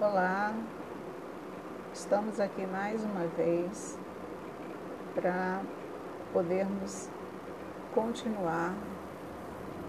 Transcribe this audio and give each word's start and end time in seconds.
Olá, 0.00 0.54
estamos 1.92 2.38
aqui 2.38 2.64
mais 2.64 3.02
uma 3.02 3.26
vez 3.36 3.98
para 5.12 5.60
podermos 6.32 7.10
continuar 7.92 8.76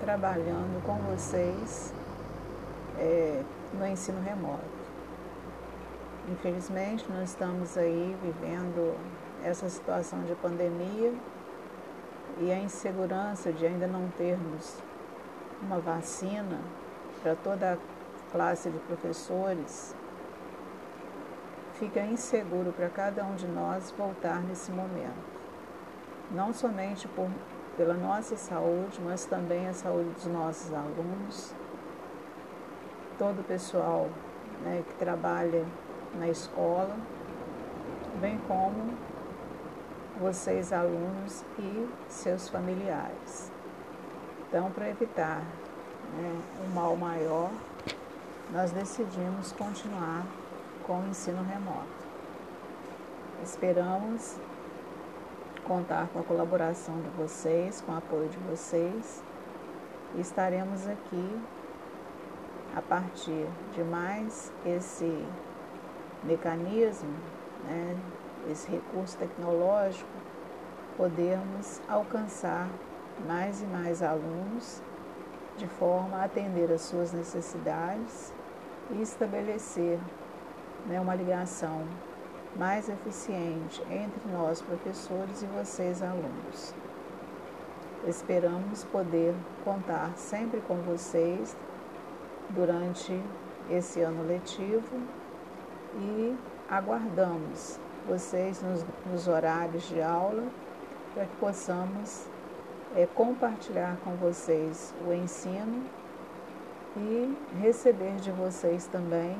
trabalhando 0.00 0.84
com 0.84 0.96
vocês 1.10 1.94
é, 2.98 3.42
no 3.72 3.86
ensino 3.86 4.20
remoto. 4.20 4.60
Infelizmente, 6.30 7.10
nós 7.10 7.30
estamos 7.30 7.78
aí 7.78 8.14
vivendo 8.22 8.94
essa 9.42 9.70
situação 9.70 10.22
de 10.24 10.34
pandemia 10.34 11.14
e 12.40 12.52
a 12.52 12.58
insegurança 12.58 13.50
de 13.50 13.64
ainda 13.64 13.86
não 13.86 14.06
termos 14.18 14.76
uma 15.62 15.78
vacina 15.78 16.60
para 17.22 17.34
toda 17.36 17.72
a 17.72 17.93
classe 18.34 18.68
de 18.68 18.78
professores, 18.80 19.94
fica 21.74 22.00
inseguro 22.00 22.72
para 22.72 22.88
cada 22.88 23.24
um 23.24 23.36
de 23.36 23.46
nós 23.46 23.94
voltar 23.96 24.42
nesse 24.42 24.72
momento. 24.72 25.32
Não 26.32 26.52
somente 26.52 27.06
por, 27.06 27.30
pela 27.76 27.94
nossa 27.94 28.36
saúde, 28.36 29.00
mas 29.04 29.24
também 29.24 29.68
a 29.68 29.72
saúde 29.72 30.10
dos 30.10 30.26
nossos 30.26 30.74
alunos, 30.74 31.54
todo 33.16 33.40
o 33.40 33.44
pessoal 33.44 34.08
né, 34.64 34.82
que 34.84 34.94
trabalha 34.94 35.64
na 36.18 36.26
escola, 36.26 36.96
bem 38.20 38.36
como 38.48 38.94
vocês, 40.18 40.72
alunos 40.72 41.44
e 41.56 41.88
seus 42.08 42.48
familiares. 42.48 43.52
Então, 44.48 44.72
para 44.72 44.88
evitar 44.88 45.40
né, 46.16 46.40
mal 46.74 46.96
maior, 46.96 47.50
nós 48.54 48.70
decidimos 48.70 49.50
continuar 49.50 50.24
com 50.86 51.00
o 51.00 51.08
ensino 51.08 51.42
remoto. 51.42 52.04
Esperamos 53.42 54.36
contar 55.64 56.06
com 56.12 56.20
a 56.20 56.22
colaboração 56.22 56.94
de 57.00 57.08
vocês, 57.20 57.80
com 57.80 57.90
o 57.90 57.96
apoio 57.96 58.28
de 58.28 58.38
vocês. 58.48 59.24
E 60.14 60.20
estaremos 60.20 60.86
aqui 60.86 61.42
a 62.76 62.80
partir 62.80 63.44
de 63.72 63.82
mais 63.82 64.52
esse 64.64 65.26
mecanismo, 66.22 67.12
né, 67.64 67.96
esse 68.48 68.70
recurso 68.70 69.18
tecnológico, 69.18 70.08
podermos 70.96 71.82
alcançar 71.88 72.68
mais 73.26 73.60
e 73.60 73.64
mais 73.64 74.00
alunos 74.00 74.80
de 75.56 75.66
forma 75.66 76.18
a 76.18 76.24
atender 76.24 76.70
às 76.70 76.82
suas 76.82 77.12
necessidades 77.12 78.32
estabelecer 79.00 79.98
né, 80.86 81.00
uma 81.00 81.14
ligação 81.14 81.84
mais 82.56 82.88
eficiente 82.88 83.82
entre 83.90 84.30
nós, 84.30 84.62
professores, 84.62 85.42
e 85.42 85.46
vocês, 85.46 86.02
alunos. 86.02 86.74
Esperamos 88.06 88.84
poder 88.84 89.34
contar 89.64 90.12
sempre 90.16 90.60
com 90.60 90.76
vocês 90.76 91.56
durante 92.50 93.20
esse 93.70 94.00
ano 94.00 94.22
letivo 94.26 94.96
e 95.96 96.36
aguardamos 96.68 97.80
vocês 98.06 98.62
nos, 98.62 98.84
nos 99.10 99.26
horários 99.26 99.88
de 99.88 100.02
aula 100.02 100.44
para 101.14 101.24
que 101.24 101.36
possamos 101.36 102.26
é, 102.94 103.06
compartilhar 103.06 103.96
com 104.04 104.14
vocês 104.16 104.94
o 105.06 105.12
ensino 105.12 105.84
e 106.96 107.36
receber 107.60 108.16
de 108.16 108.30
vocês 108.30 108.86
também 108.86 109.36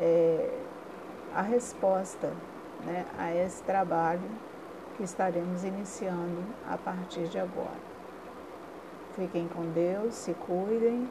é, 0.00 0.58
a 1.34 1.42
resposta 1.42 2.32
né, 2.84 3.04
a 3.18 3.34
esse 3.34 3.62
trabalho 3.62 4.28
que 4.96 5.02
estaremos 5.02 5.64
iniciando 5.64 6.42
a 6.68 6.78
partir 6.78 7.28
de 7.28 7.38
agora. 7.38 7.86
Fiquem 9.14 9.48
com 9.48 9.70
Deus, 9.72 10.14
se 10.14 10.34
cuidem 10.34 11.08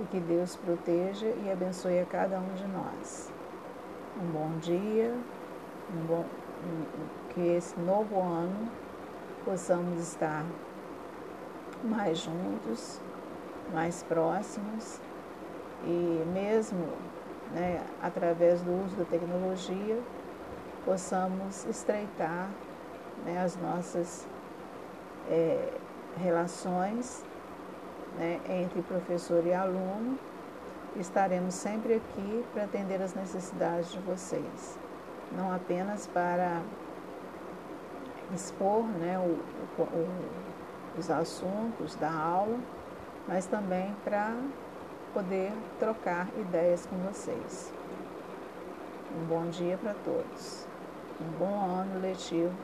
e 0.00 0.04
que 0.04 0.20
Deus 0.20 0.56
proteja 0.56 1.26
e 1.26 1.50
abençoe 1.50 2.00
a 2.00 2.04
cada 2.04 2.38
um 2.38 2.54
de 2.54 2.66
nós. 2.68 3.32
Um 4.20 4.26
bom 4.26 4.58
dia, 4.58 5.14
um 5.94 6.06
bom, 6.06 6.24
que 7.30 7.40
esse 7.40 7.78
novo 7.80 8.20
ano 8.20 8.68
possamos 9.44 9.98
estar 10.00 10.44
mais 11.84 12.18
juntos, 12.18 13.00
mais 13.72 14.02
próximos 14.02 15.00
e 15.84 16.24
mesmo 16.32 16.84
né, 17.52 17.80
através 18.02 18.60
do 18.62 18.84
uso 18.84 18.96
da 18.96 19.04
tecnologia 19.04 19.98
possamos 20.84 21.64
estreitar 21.66 22.48
né, 23.24 23.42
as 23.42 23.56
nossas 23.56 24.26
é, 25.30 25.72
relações 26.16 27.24
né, 28.18 28.40
entre 28.48 28.82
professor 28.82 29.44
e 29.46 29.52
aluno. 29.52 30.18
Estaremos 30.96 31.54
sempre 31.54 31.94
aqui 31.94 32.44
para 32.52 32.64
atender 32.64 33.00
as 33.00 33.14
necessidades 33.14 33.92
de 33.92 33.98
vocês, 34.00 34.78
não 35.32 35.52
apenas 35.52 36.06
para 36.06 36.60
expor 38.34 38.82
né, 38.84 39.18
o, 39.18 39.82
o, 39.82 40.08
os 40.98 41.10
assuntos 41.10 41.94
da 41.96 42.10
aula, 42.10 42.58
mas 43.28 43.46
também 43.46 43.94
para 44.02 44.34
poder 45.12 45.52
trocar 45.78 46.26
ideias 46.38 46.86
com 46.86 46.96
vocês. 46.96 47.72
Um 49.14 49.26
bom 49.26 49.46
dia 49.50 49.76
para 49.76 49.94
todos. 50.02 50.66
Um 51.20 51.38
bom 51.38 51.76
ano 51.76 52.00
letivo 52.00 52.54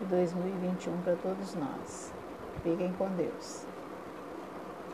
de 0.00 0.06
2021 0.06 0.96
para 1.02 1.16
todos 1.16 1.54
nós. 1.54 2.12
Fiquem 2.62 2.92
com 2.94 3.08
Deus. 3.10 3.66